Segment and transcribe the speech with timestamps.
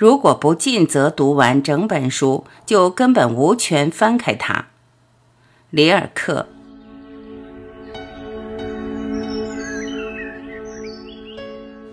[0.00, 4.68] 如果不尽责读完整本书，就根本无权翻开它。
[5.68, 6.46] 里尔克。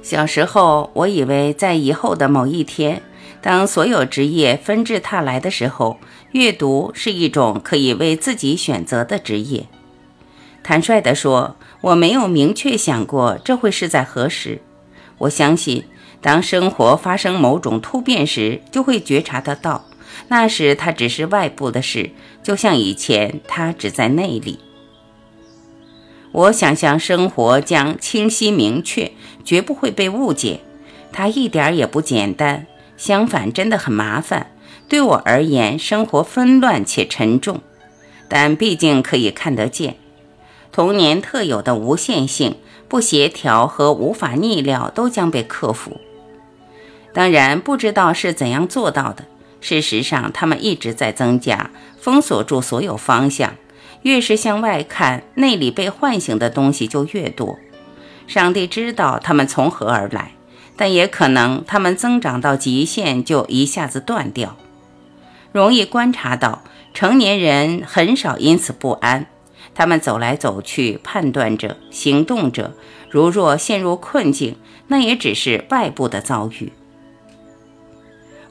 [0.02, 3.02] 小时候，我以为在以后的某一天，
[3.42, 6.00] 当所有职业纷至沓来的时候，
[6.32, 9.66] 阅读是一种可以为自己选择的职业。
[10.64, 14.62] 坦率地说，我没有明确想过这会是在何时。
[15.18, 15.84] 我相信。
[16.22, 19.86] 当生活发生某种突变时，就会觉察得到，
[20.28, 22.10] 那时它只是外部的事，
[22.44, 24.60] 就像以前它只在内里。
[26.32, 29.12] 我想象生活将清晰明确，
[29.46, 30.60] 绝不会被误解。
[31.12, 34.52] 它一点也不简单，相反，真的很麻烦。
[34.90, 37.62] 对我而言，生活纷乱且沉重，
[38.28, 39.96] 但毕竟可以看得见。
[40.72, 46.00] 童年特有的无限性、不协调和无法逆料都将被克服。
[47.18, 49.26] 当然不知道是怎样做到的。
[49.60, 53.56] 事实上，他们一直在增加，封锁住所有方向。
[54.04, 57.58] 越是向外看，内里被唤醒的东西就越多。
[58.28, 60.34] 上帝知道他们从何而来，
[60.76, 64.56] 但也可能他们增长到极限就一下子断掉。
[65.52, 66.62] 容易观察到，
[66.94, 69.26] 成年人很少因此不安。
[69.74, 72.76] 他们走来走去，判断着，行动着。
[73.10, 74.56] 如若陷入困境，
[74.90, 76.72] 那也只是外部的遭遇。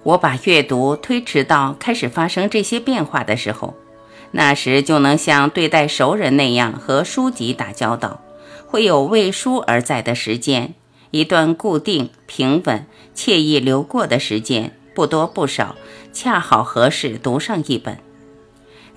[0.06, 3.74] 我把阅读推迟到开始发生这些变化的时候，
[4.30, 8.20] 那时就能像对待熟人那样和书籍打交道，
[8.68, 10.74] 会有为书而在的时间，
[11.10, 15.74] 一段固定、平稳、惬意流过的时间，不多不少，
[16.12, 17.98] 恰好合适读上一本。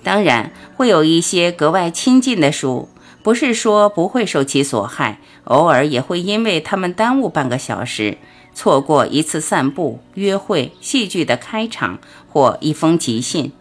[0.04, 2.88] 当然，会有一些格外亲近的书，
[3.24, 8.18] 不是说不会受其所害，偶尔也会因为他们耽误半个小时。
[8.54, 11.98] 错过一次散步、约会、戏剧的开场
[12.28, 13.52] 或一封急信。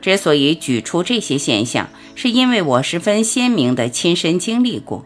[0.00, 5.04] 之所以举出这些现象，是因为我十分鲜明地亲身经历过。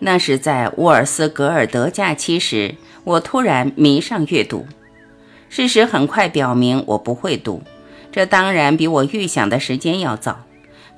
[0.00, 2.74] 那是在沃尔斯格尔德假期时，
[3.04, 4.66] 我突然迷上阅读。
[5.48, 7.62] 事实很快表明我不会读，
[8.10, 10.40] 这当然比我预想的时间要早。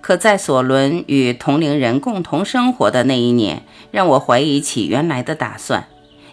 [0.00, 5.87] 可在索伦与同龄人共同生活的那一年，让我怀疑起原来的打算。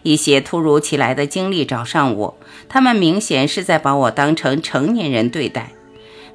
[0.04, 2.38] 一些突如其来的经历找上我，
[2.68, 5.72] 他们明显是在把我当成成年人对待。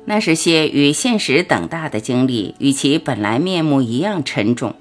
[0.06, 4.74] 那是些与现实等大的经历，与其本来面目一样沉重。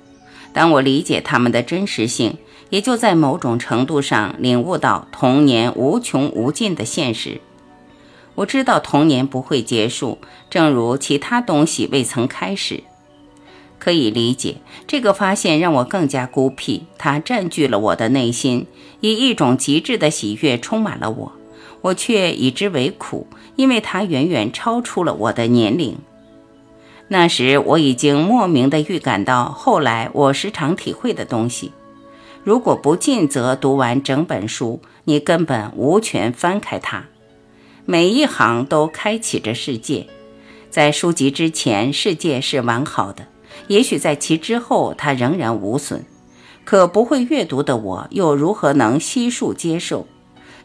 [0.51, 2.37] 当我理解他们的真实性，
[2.69, 7.39] 也就在某种程度上领悟到童年无穷无尽的现实。
[8.35, 10.17] 我知道童年不会结束，
[10.49, 12.83] 正如其他东西未曾开始。
[13.83, 14.55] 可以理解，
[14.87, 16.83] 这个发现让我更加孤僻。
[16.97, 18.65] 它占据了我的内心，
[19.01, 21.33] 以一种极致的喜悦充满了我。
[21.81, 23.27] 我却以之为苦，
[23.57, 25.97] 因为它远远超出了我的年龄。
[27.09, 31.73] 那时我已经莫名地预感到，后来我时常体会的东西。
[32.45, 37.03] 如果不尽责读完整本书，你根本无权翻开它。
[37.85, 40.07] 每一行都开启着世界，
[40.69, 43.27] 在书籍之前，世界是完好的。
[43.67, 46.05] 也许在其之后，它仍然无损。
[46.65, 50.07] 可不会阅读的我，又如何能悉数接受？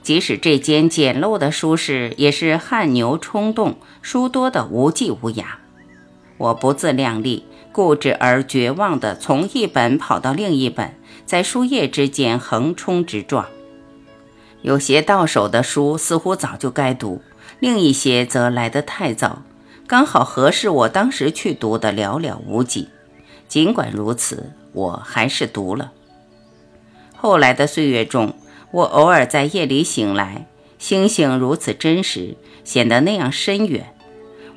[0.03, 5.44] 即使这间简陋的书室也是汗牛充栋，书多的无际无涯。
[6.37, 10.94] 我不自量力，固执而绝望地从一本跑到另一本，
[11.26, 13.47] 在书页之间横冲直撞。
[14.62, 17.20] 有些到手的书似乎早就该读，
[17.59, 19.43] 另一些则来得太早。
[19.88, 22.91] 刚好合适我当时去读的寥寥无几，
[23.49, 25.93] 尽管如此，我还是读了。
[27.16, 28.34] 后来的岁月中，
[28.71, 30.47] 我偶尔在夜里醒来，
[30.78, 33.94] 星星如此真实，显得那样深远。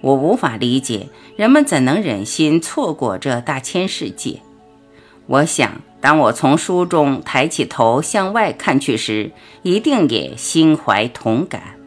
[0.02, 4.42] 我无法理解人们怎能忍心错过这大千世界。
[5.28, 9.32] 我想，当我从书中抬起头向外看去时，
[9.62, 11.81] 一定也心怀同感。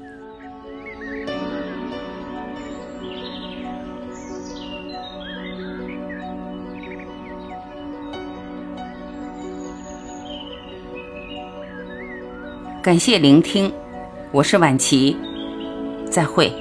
[12.84, 13.72] 感谢聆听，
[14.30, 15.16] 我是晚琪，
[16.10, 16.52] 再会。